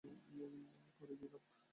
[0.99, 1.43] করে কী লাভ?